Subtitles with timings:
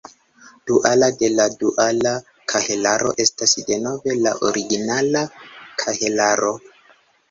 [0.69, 2.15] Duala de la duala
[2.53, 5.27] kahelaro estas denove la originala
[5.87, 6.57] kahelaro.